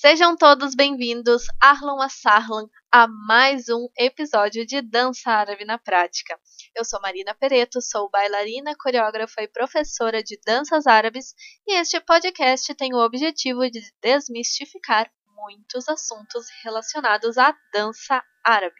Sejam 0.00 0.36
todos 0.36 0.74
bem-vindos, 0.74 1.44
Arlan 1.60 2.04
Assarlan, 2.04 2.68
a 2.90 3.06
mais 3.06 3.68
um 3.68 3.88
episódio 3.96 4.66
de 4.66 4.82
Dança 4.82 5.30
Árabe 5.30 5.64
na 5.64 5.78
Prática. 5.78 6.38
Eu 6.74 6.84
sou 6.84 7.00
Marina 7.00 7.32
Pereto, 7.32 7.80
sou 7.80 8.10
bailarina, 8.10 8.74
coreógrafa 8.76 9.40
e 9.42 9.48
professora 9.48 10.20
de 10.20 10.38
danças 10.44 10.88
árabes, 10.88 11.32
e 11.66 11.78
este 11.78 12.00
podcast 12.00 12.74
tem 12.74 12.92
o 12.92 12.98
objetivo 12.98 13.70
de 13.70 13.80
desmistificar 14.02 15.08
muitos 15.36 15.88
assuntos 15.88 16.44
relacionados 16.64 17.38
à 17.38 17.56
dança 17.72 18.22
árabe. 18.44 18.76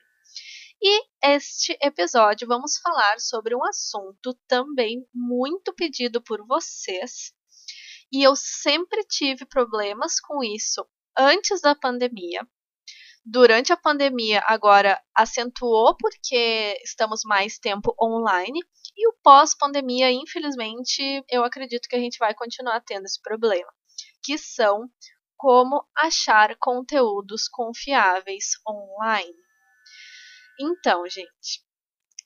E 0.82 1.04
este 1.22 1.78
episódio 1.80 2.46
vamos 2.48 2.76
falar 2.78 3.20
sobre 3.20 3.54
um 3.54 3.64
assunto 3.64 4.34
também 4.48 5.06
muito 5.14 5.72
pedido 5.74 6.20
por 6.20 6.44
vocês. 6.44 7.32
E 8.12 8.22
eu 8.22 8.34
sempre 8.36 9.04
tive 9.04 9.46
problemas 9.46 10.20
com 10.20 10.42
isso 10.44 10.84
antes 11.16 11.60
da 11.60 11.74
pandemia. 11.74 12.46
Durante 13.24 13.72
a 13.72 13.76
pandemia, 13.76 14.42
agora 14.46 15.00
acentuou 15.14 15.96
porque 15.96 16.78
estamos 16.84 17.22
mais 17.24 17.58
tempo 17.58 17.94
online. 18.00 18.60
E 18.96 19.08
o 19.08 19.14
pós-pandemia, 19.22 20.10
infelizmente, 20.12 21.02
eu 21.30 21.42
acredito 21.42 21.88
que 21.88 21.96
a 21.96 21.98
gente 21.98 22.18
vai 22.18 22.34
continuar 22.34 22.80
tendo 22.82 23.06
esse 23.06 23.20
problema, 23.22 23.72
que 24.22 24.36
são 24.36 24.88
como 25.36 25.84
achar 25.96 26.54
conteúdos 26.58 27.48
confiáveis 27.48 28.52
online. 28.68 29.34
Então, 30.60 31.08
gente, 31.08 31.64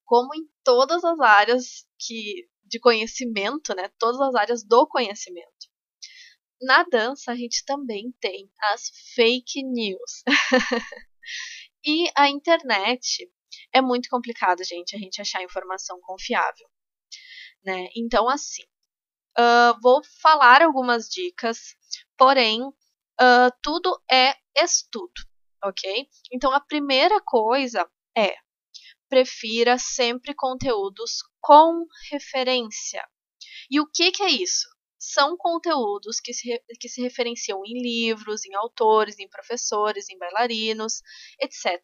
como 0.05 0.35
em 0.35 0.47
todas 0.65 1.05
as 1.05 1.19
áreas 1.21 1.87
que 1.99 2.49
de 2.65 2.79
conhecimento, 2.79 3.75
né, 3.75 3.89
todas 3.99 4.21
as 4.21 4.35
áreas 4.35 4.63
do 4.63 4.87
conhecimento, 4.87 5.68
na 6.61 6.83
dança 6.85 7.33
a 7.33 7.37
gente 7.37 7.65
também 7.65 8.13
tem 8.21 8.51
as 8.61 8.91
fake 9.15 9.63
news. 9.63 10.23
e 11.85 12.11
a 12.17 12.29
internet 12.29 13.31
é 13.73 13.81
muito 13.81 14.09
complicado, 14.09 14.65
gente, 14.65 14.97
a 14.97 14.99
gente 14.99 15.21
achar 15.21 15.43
informação 15.43 16.01
confiável. 16.01 16.69
Né? 17.65 17.89
Então, 17.97 18.29
assim, 18.29 18.65
uh, 19.39 19.79
vou 19.83 20.03
falar 20.21 20.63
algumas 20.63 21.09
dicas, 21.09 21.77
porém, 22.17 22.63
uh, 22.63 23.51
tudo 23.63 24.01
é 24.11 24.35
estudo, 24.57 25.21
ok? 25.63 26.09
Então, 26.33 26.53
a 26.53 26.61
primeira 26.61 27.21
coisa 27.21 27.89
é 28.17 28.37
prefira 29.09 29.79
sempre 29.79 30.35
conteúdos 30.35 31.23
com 31.41 31.87
referência. 32.11 33.07
E 33.71 33.81
o 33.81 33.87
que, 33.87 34.13
que 34.13 34.23
é 34.23 34.31
isso? 34.31 34.69
São 34.99 35.37
conteúdos 35.37 36.21
que 36.21 36.33
se, 36.35 36.61
que 36.81 36.89
se 36.89 37.01
referenciam 37.01 37.63
em 37.65 37.81
livros, 37.81 38.45
em 38.45 38.55
autores, 38.55 39.19
em 39.19 39.29
professores, 39.29 40.09
em 40.09 40.19
bailarinos, 40.19 41.03
etc. 41.41 41.81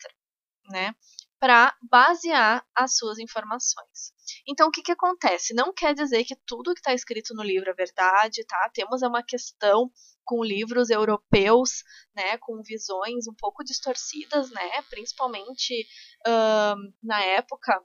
Né? 0.71 0.95
Para 1.39 1.77
basear 1.83 2.67
as 2.75 2.97
suas 2.97 3.19
informações. 3.19 4.13
Então, 4.49 4.69
o 4.69 4.71
que, 4.71 4.83
que 4.83 4.93
acontece? 4.93 5.55
Não 5.55 5.73
quer 5.73 5.95
dizer 5.95 6.25
que 6.25 6.35
tudo 6.47 6.73
que 6.73 6.81
está 6.81 6.95
escrito 6.95 7.35
no 7.35 7.43
livro 7.43 7.71
é 7.71 7.75
verdade, 7.75 8.45
tá? 8.47 8.71
Temos 8.73 9.03
uma 9.03 9.23
questão 9.23 9.91
com 10.25 10.43
livros 10.43 10.89
europeus, 10.89 11.85
né, 12.17 12.39
com 12.39 12.63
visões 12.63 13.29
um 13.29 13.35
pouco 13.35 13.63
distorcidas, 13.63 14.51
né, 14.51 14.83
principalmente 14.89 15.87
uh, 16.27 16.77
na 17.03 17.23
época 17.23 17.79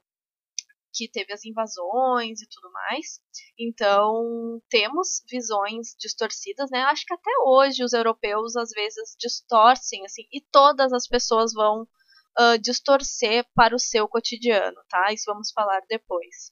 que 0.93 1.09
teve 1.09 1.33
as 1.33 1.45
invasões 1.45 2.41
e 2.41 2.47
tudo 2.49 2.71
mais. 2.71 3.19
Então, 3.57 4.61
temos 4.69 5.23
visões 5.29 5.95
distorcidas, 5.99 6.69
né? 6.71 6.81
Acho 6.83 7.05
que 7.05 7.13
até 7.13 7.31
hoje 7.45 7.83
os 7.83 7.93
europeus 7.93 8.55
às 8.55 8.69
vezes 8.71 9.15
distorcem, 9.19 10.05
assim, 10.05 10.23
e 10.31 10.41
todas 10.51 10.91
as 10.93 11.07
pessoas 11.07 11.53
vão 11.53 11.83
uh, 11.83 12.57
distorcer 12.61 13.45
para 13.53 13.75
o 13.75 13.79
seu 13.79 14.07
cotidiano, 14.07 14.77
tá? 14.89 15.11
Isso 15.13 15.25
vamos 15.27 15.51
falar 15.51 15.81
depois. 15.87 16.51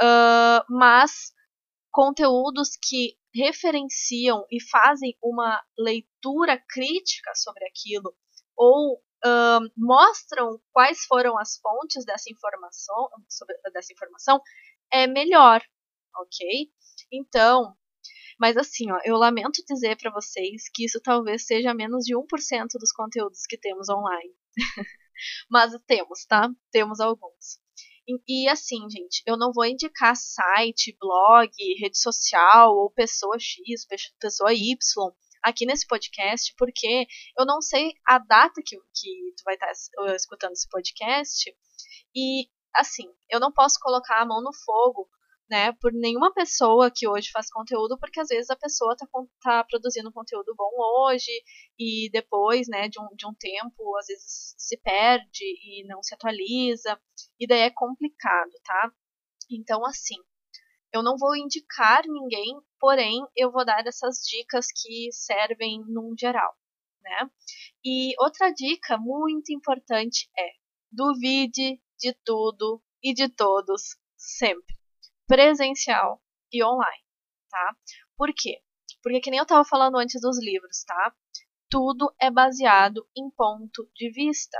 Uh, 0.00 0.62
mas 0.68 1.32
conteúdos 1.90 2.70
que 2.80 3.16
referenciam 3.34 4.44
e 4.50 4.62
fazem 4.62 5.16
uma 5.22 5.60
leitura 5.76 6.62
crítica 6.68 7.32
sobre 7.34 7.64
aquilo 7.66 8.14
ou 8.56 9.02
mostram 9.76 10.60
quais 10.72 11.04
foram 11.04 11.38
as 11.38 11.58
fontes 11.58 12.04
dessa 12.04 12.30
informação, 12.30 13.08
sobre, 13.28 13.56
dessa 13.72 13.92
informação, 13.92 14.40
é 14.92 15.06
melhor, 15.06 15.62
ok? 16.16 16.70
Então, 17.12 17.76
mas 18.38 18.56
assim, 18.56 18.90
ó, 18.90 18.98
eu 19.04 19.16
lamento 19.16 19.64
dizer 19.66 19.96
para 19.96 20.12
vocês 20.12 20.68
que 20.72 20.84
isso 20.84 21.00
talvez 21.02 21.44
seja 21.44 21.74
menos 21.74 22.04
de 22.04 22.14
1% 22.14 22.24
dos 22.78 22.92
conteúdos 22.92 23.42
que 23.48 23.58
temos 23.58 23.88
online. 23.88 24.34
mas 25.50 25.72
temos, 25.86 26.24
tá? 26.24 26.48
Temos 26.70 27.00
alguns. 27.00 27.58
E, 28.06 28.44
e, 28.44 28.48
assim, 28.48 28.88
gente, 28.88 29.22
eu 29.26 29.36
não 29.36 29.52
vou 29.52 29.66
indicar 29.66 30.16
site, 30.16 30.96
blog, 30.98 31.50
rede 31.80 31.98
social 31.98 32.74
ou 32.74 32.90
pessoa 32.90 33.36
X, 33.38 33.86
pessoa 34.20 34.54
Y 34.54 34.76
aqui 35.42 35.66
nesse 35.66 35.86
podcast, 35.86 36.54
porque 36.56 37.06
eu 37.38 37.46
não 37.46 37.60
sei 37.60 37.92
a 38.06 38.18
data 38.18 38.60
que, 38.64 38.76
que 38.76 39.34
tu 39.36 39.42
vai 39.44 39.54
estar 39.54 39.66
tá 39.66 40.14
escutando 40.14 40.52
esse 40.52 40.68
podcast. 40.68 41.54
E, 42.14 42.48
assim, 42.74 43.04
eu 43.30 43.40
não 43.40 43.52
posso 43.52 43.78
colocar 43.80 44.20
a 44.20 44.26
mão 44.26 44.42
no 44.42 44.52
fogo 44.52 45.08
né, 45.48 45.72
por 45.80 45.92
nenhuma 45.92 46.32
pessoa 46.32 46.90
que 46.94 47.08
hoje 47.08 47.30
faz 47.30 47.50
conteúdo, 47.50 47.98
porque 47.98 48.20
às 48.20 48.28
vezes 48.28 48.50
a 48.50 48.56
pessoa 48.56 48.92
está 48.92 49.06
tá 49.42 49.64
produzindo 49.64 50.12
conteúdo 50.12 50.54
bom 50.54 50.70
hoje 50.76 51.30
e 51.78 52.10
depois, 52.12 52.68
né, 52.68 52.88
de 52.88 53.00
um, 53.00 53.08
de 53.16 53.26
um 53.26 53.34
tempo, 53.34 53.96
às 53.96 54.06
vezes 54.06 54.54
se 54.58 54.76
perde 54.78 55.44
e 55.44 55.86
não 55.86 56.02
se 56.02 56.14
atualiza, 56.14 57.00
e 57.40 57.46
daí 57.46 57.60
é 57.60 57.70
complicado, 57.70 58.50
tá? 58.62 58.92
Então, 59.50 59.84
assim, 59.86 60.16
eu 60.92 61.02
não 61.02 61.16
vou 61.16 61.34
indicar 61.34 62.02
ninguém, 62.06 62.54
porém 62.78 63.26
eu 63.36 63.50
vou 63.50 63.64
dar 63.64 63.86
essas 63.86 64.18
dicas 64.20 64.66
que 64.72 65.10
servem 65.12 65.82
num 65.86 66.14
geral, 66.18 66.54
né? 67.02 67.30
E 67.84 68.14
outra 68.18 68.52
dica 68.52 68.96
muito 68.98 69.52
importante 69.52 70.28
é: 70.38 70.50
duvide 70.90 71.80
de 71.98 72.14
tudo 72.24 72.82
e 73.02 73.12
de 73.12 73.28
todos 73.28 73.96
sempre, 74.16 74.74
presencial 75.26 76.20
e 76.52 76.62
online, 76.64 77.04
tá? 77.50 77.76
Por 78.16 78.32
quê? 78.34 78.60
Porque 79.02 79.20
que 79.20 79.30
nem 79.30 79.38
eu 79.38 79.44
estava 79.44 79.64
falando 79.64 79.98
antes 79.98 80.20
dos 80.20 80.38
livros, 80.42 80.84
tá? 80.84 81.14
Tudo 81.70 82.12
é 82.20 82.30
baseado 82.30 83.06
em 83.16 83.30
ponto 83.30 83.88
de 83.94 84.10
vista. 84.10 84.58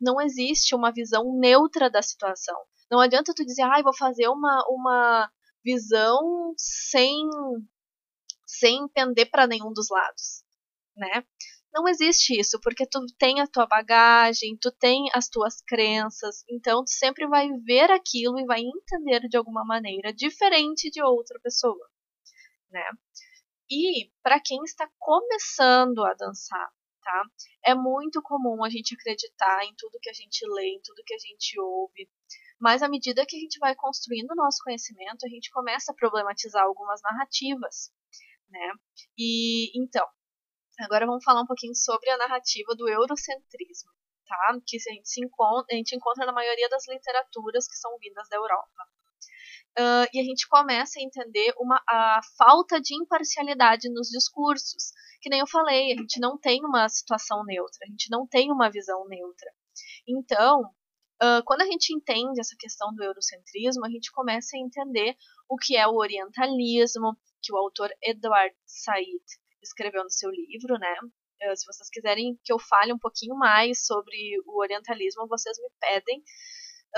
Não 0.00 0.20
existe 0.20 0.74
uma 0.74 0.92
visão 0.92 1.38
neutra 1.38 1.90
da 1.90 2.02
situação. 2.02 2.56
Não 2.90 3.00
adianta 3.00 3.34
tu 3.34 3.44
dizer, 3.44 3.62
ah, 3.62 3.82
vou 3.82 3.94
fazer 3.94 4.28
uma, 4.28 4.64
uma 4.68 5.30
visão 5.64 6.54
sem 6.56 7.28
sem 8.46 8.88
pender 8.88 9.30
para 9.30 9.46
nenhum 9.46 9.72
dos 9.72 9.88
lados, 9.90 10.44
né? 10.96 11.24
Não 11.72 11.86
existe 11.88 12.38
isso, 12.38 12.58
porque 12.60 12.84
tu 12.84 12.98
tem 13.16 13.40
a 13.40 13.46
tua 13.46 13.64
bagagem, 13.64 14.58
tu 14.60 14.72
tem 14.72 15.08
as 15.14 15.28
tuas 15.28 15.62
crenças, 15.62 16.44
então 16.50 16.84
tu 16.84 16.90
sempre 16.90 17.28
vai 17.28 17.48
ver 17.64 17.90
aquilo 17.92 18.40
e 18.40 18.44
vai 18.44 18.60
entender 18.60 19.20
de 19.28 19.36
alguma 19.36 19.64
maneira 19.64 20.12
diferente 20.12 20.90
de 20.90 21.00
outra 21.00 21.38
pessoa, 21.40 21.88
né? 22.70 22.84
E 23.70 24.10
para 24.20 24.40
quem 24.40 24.60
está 24.64 24.90
começando 24.98 26.04
a 26.04 26.12
dançar, 26.14 26.68
tá? 27.04 27.22
É 27.64 27.72
muito 27.72 28.20
comum 28.20 28.64
a 28.64 28.68
gente 28.68 28.94
acreditar 28.94 29.64
em 29.64 29.74
tudo 29.76 30.00
que 30.02 30.10
a 30.10 30.12
gente 30.12 30.44
lê, 30.48 30.70
em 30.70 30.80
tudo 30.82 31.04
que 31.06 31.14
a 31.14 31.18
gente 31.18 31.60
ouve, 31.60 32.10
mas 32.60 32.82
à 32.82 32.88
medida 32.88 33.24
que 33.26 33.36
a 33.36 33.40
gente 33.40 33.58
vai 33.58 33.74
construindo 33.74 34.30
o 34.32 34.36
nosso 34.36 34.58
conhecimento, 34.62 35.24
a 35.24 35.28
gente 35.28 35.50
começa 35.50 35.92
a 35.92 35.94
problematizar 35.94 36.62
algumas 36.62 37.00
narrativas, 37.02 37.90
né? 38.50 38.72
E 39.16 39.70
então, 39.80 40.06
agora 40.80 41.06
vamos 41.06 41.24
falar 41.24 41.40
um 41.40 41.46
pouquinho 41.46 41.74
sobre 41.74 42.10
a 42.10 42.18
narrativa 42.18 42.74
do 42.76 42.86
eurocentrismo, 42.86 43.90
tá? 44.26 44.58
Que 44.66 44.76
a 44.76 44.92
gente, 44.92 45.08
se 45.08 45.24
encontra, 45.24 45.74
a 45.74 45.76
gente 45.76 45.96
encontra 45.96 46.26
na 46.26 46.32
maioria 46.32 46.68
das 46.68 46.86
literaturas 46.86 47.66
que 47.66 47.76
são 47.76 47.96
vindas 47.98 48.28
da 48.28 48.36
Europa. 48.36 48.84
Uh, 49.78 50.04
e 50.12 50.20
a 50.20 50.24
gente 50.24 50.48
começa 50.48 50.98
a 50.98 51.02
entender 51.02 51.54
uma, 51.56 51.80
a 51.88 52.20
falta 52.36 52.80
de 52.80 52.94
imparcialidade 52.94 53.88
nos 53.88 54.08
discursos. 54.08 54.92
Que 55.22 55.30
nem 55.30 55.40
eu 55.40 55.46
falei, 55.46 55.92
a 55.92 55.96
gente 55.96 56.18
não 56.20 56.36
tem 56.38 56.64
uma 56.64 56.88
situação 56.88 57.44
neutra, 57.44 57.78
a 57.84 57.86
gente 57.86 58.10
não 58.10 58.26
tem 58.26 58.50
uma 58.50 58.70
visão 58.70 59.06
neutra. 59.06 59.50
Então, 60.08 60.74
Quando 61.44 61.60
a 61.62 61.66
gente 61.66 61.92
entende 61.92 62.40
essa 62.40 62.56
questão 62.58 62.94
do 62.94 63.04
eurocentrismo, 63.04 63.84
a 63.84 63.90
gente 63.90 64.10
começa 64.10 64.56
a 64.56 64.58
entender 64.58 65.14
o 65.48 65.56
que 65.56 65.76
é 65.76 65.86
o 65.86 65.96
orientalismo, 65.96 67.14
que 67.42 67.52
o 67.52 67.58
autor 67.58 67.90
Edward 68.02 68.54
Said 68.64 69.22
escreveu 69.62 70.02
no 70.02 70.10
seu 70.10 70.30
livro, 70.30 70.78
né? 70.78 70.94
Uh, 71.42 71.56
se 71.56 71.66
vocês 71.66 71.88
quiserem 71.90 72.38
que 72.44 72.52
eu 72.52 72.58
fale 72.58 72.92
um 72.92 72.98
pouquinho 72.98 73.34
mais 73.34 73.86
sobre 73.86 74.16
o 74.46 74.60
orientalismo, 74.60 75.26
vocês 75.26 75.56
me 75.58 75.70
pedem 75.80 76.22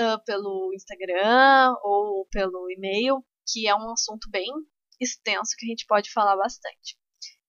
uh, 0.00 0.24
pelo 0.24 0.72
Instagram 0.74 1.74
ou 1.82 2.26
pelo 2.30 2.70
e-mail, 2.70 3.24
que 3.46 3.68
é 3.68 3.74
um 3.74 3.92
assunto 3.92 4.28
bem 4.30 4.48
extenso 5.00 5.54
que 5.56 5.66
a 5.66 5.68
gente 5.68 5.86
pode 5.86 6.10
falar 6.12 6.36
bastante. 6.36 6.96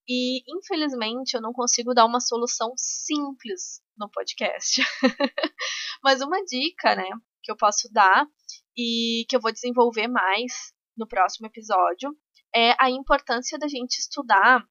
E 0.08 0.44
infelizmente 0.48 1.34
eu 1.36 1.42
não 1.42 1.54
consigo 1.54 1.94
dar 1.94 2.06
uma 2.06 2.20
solução 2.20 2.74
simples 2.78 3.82
no 3.98 4.10
podcast. 4.10 4.82
Mas 6.04 6.22
uma 6.22 6.44
dica, 6.44 6.96
né, 6.96 7.10
que 7.42 7.52
eu 7.52 7.56
posso 7.56 7.92
dar 7.92 8.28
e 8.76 9.26
que 9.30 9.36
eu 9.36 9.42
vou 9.42 9.52
desenvolver 9.52 10.08
mais 10.08 10.74
no 10.98 11.08
próximo 11.08 11.48
episódio 11.48 12.16
é 12.56 12.76
a 12.80 12.90
importância 12.90 13.58
da 13.58 13.68
gente 13.68 14.00
estudar 14.00 14.64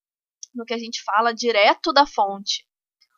no 0.55 0.65
que 0.65 0.75
a 0.75 0.79
gente 0.79 1.03
fala 1.03 1.35
direto 1.35 1.93
da 1.93 2.07
fonte 2.07 2.67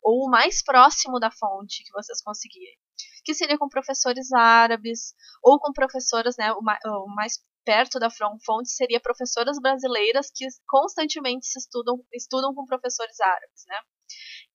ou 0.01 0.25
o 0.25 0.29
mais 0.29 0.63
próximo 0.63 1.19
da 1.19 1.31
fonte 1.31 1.83
que 1.83 1.91
vocês 1.91 2.21
conseguirem. 2.21 2.77
Que 3.23 3.33
seria 3.33 3.57
com 3.57 3.67
professores 3.67 4.31
árabes 4.31 5.15
ou 5.43 5.59
com 5.59 5.73
professoras, 5.73 6.37
né, 6.37 6.53
o 6.53 7.07
mais 7.07 7.39
perto 7.65 7.99
da 7.99 8.09
fonte 8.09 8.69
seria 8.69 8.99
professoras 8.99 9.59
brasileiras 9.59 10.31
que 10.33 10.45
constantemente 10.67 11.47
se 11.47 11.59
estudam, 11.59 12.01
estudam 12.13 12.53
com 12.53 12.65
professores 12.65 13.19
árabes, 13.19 13.63
né? 13.67 13.79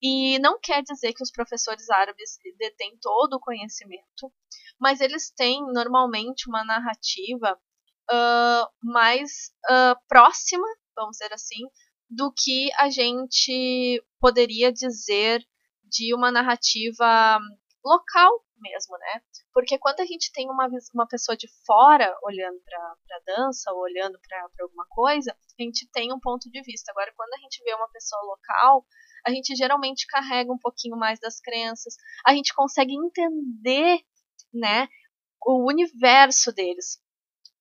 E 0.03 0.39
não 0.39 0.59
quer 0.59 0.83
dizer 0.83 1.13
que 1.13 1.23
os 1.23 1.31
professores 1.31 1.91
árabes 1.91 2.39
detêm 2.57 2.97
todo 3.03 3.35
o 3.35 3.41
conhecimento, 3.41 4.33
mas 4.81 5.01
eles 5.01 5.31
têm 5.31 5.61
normalmente 5.73 6.49
uma 6.49 6.65
narrativa 6.65 7.59
uh, 8.11 8.69
mais 8.83 9.53
uh, 9.69 10.01
próxima, 10.09 10.67
vamos 10.97 11.19
dizer 11.19 11.33
assim, 11.35 11.67
do 12.09 12.33
que 12.33 12.71
a 12.79 12.89
gente 12.89 14.03
poderia 14.19 14.73
dizer 14.73 15.45
de 15.85 16.15
uma 16.15 16.31
narrativa 16.31 17.39
local 17.85 18.45
mesmo, 18.61 18.97
né? 18.99 19.23
Porque 19.53 19.79
quando 19.79 20.01
a 20.01 20.07
gente 20.07 20.31
tem 20.33 20.51
uma, 20.51 20.69
uma 20.95 21.07
pessoa 21.07 21.37
de 21.37 21.49
fora 21.67 22.17
olhando 22.23 22.61
para 22.65 22.79
a 22.79 23.23
dança 23.27 23.73
ou 23.73 23.81
olhando 23.81 24.19
para 24.21 24.49
alguma 24.61 24.87
coisa, 24.89 25.33
a 25.33 25.63
gente 25.63 25.89
tem 25.93 26.13
um 26.13 26.21
ponto 26.21 26.51
de 26.51 26.63
vista. 26.63 26.93
Agora, 26.93 27.13
quando 27.17 27.35
a 27.35 27.39
gente 27.39 27.63
vê 27.65 27.75
uma 27.75 27.91
pessoa 27.91 28.21
local, 28.23 28.87
a 29.27 29.31
gente 29.31 29.55
geralmente 29.55 30.07
carrega 30.07 30.53
um 30.53 30.59
pouquinho 30.59 30.97
mais 30.97 31.19
das 31.21 31.41
crenças, 31.41 31.95
a 32.27 32.35
gente 32.35 32.55
consegue 32.55 32.95
entender, 32.95 34.01
né, 34.53 34.89
o 35.43 35.69
universo 35.69 36.53
deles 36.53 37.01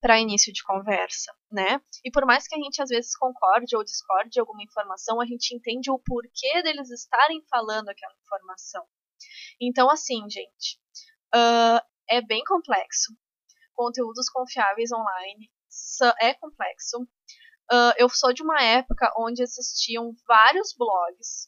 para 0.01 0.19
início 0.19 0.54
de 0.54 0.63
conversa, 0.63 1.34
né? 1.51 1.81
E 2.06 2.12
por 2.12 2.25
mais 2.25 2.48
que 2.48 2.56
a 2.56 2.57
gente 2.57 2.81
às 2.81 2.90
vezes 2.90 3.16
concorde 3.18 3.75
ou 3.75 3.84
discorde 3.84 4.30
de 4.30 4.40
alguma 4.40 4.63
informação, 4.63 5.19
a 5.19 5.25
gente 5.25 5.54
entende 5.54 5.92
o 5.92 6.00
porquê 6.00 6.63
deles 6.63 6.90
estarem 6.90 7.44
falando 7.50 7.90
aquela 7.90 8.13
informação. 8.22 8.86
Então, 9.60 9.89
assim, 9.89 10.21
gente, 10.30 10.80
uh, 11.36 11.81
é 12.10 12.21
bem 12.21 12.44
complexo. 12.44 13.13
Conteúdos 13.75 14.30
confiáveis 14.30 14.92
online 14.92 15.51
é 16.21 16.33
complexo. 16.33 17.01
Uh, 17.71 17.94
eu 17.98 18.10
sou 18.10 18.33
de 18.33 18.42
uma 18.42 18.62
época 18.62 19.13
onde 19.18 19.44
existiam 19.44 20.12
vários 20.27 20.74
blogs 20.75 21.48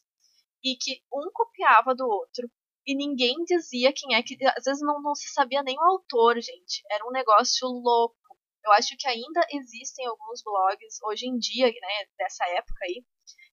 e 0.62 0.76
que 0.76 1.02
um 1.12 1.30
copiava 1.32 1.94
do 1.94 2.06
outro 2.06 2.48
e 2.86 2.96
ninguém 2.96 3.44
dizia 3.44 3.92
quem 3.92 4.14
é 4.14 4.22
que. 4.22 4.36
Às 4.56 4.64
vezes 4.64 4.82
não, 4.82 5.00
não 5.00 5.14
se 5.14 5.28
sabia 5.32 5.62
nem 5.62 5.76
o 5.78 5.84
autor, 5.84 6.34
gente. 6.40 6.82
Era 6.90 7.06
um 7.06 7.12
negócio 7.12 7.66
louco. 7.68 8.16
Eu 8.64 8.72
acho 8.72 8.96
que 8.96 9.08
ainda 9.08 9.40
existem 9.52 10.06
alguns 10.06 10.42
blogs 10.42 10.98
hoje 11.04 11.26
em 11.26 11.36
dia, 11.36 11.66
né, 11.66 12.06
dessa 12.16 12.46
época 12.50 12.84
aí, 12.84 13.04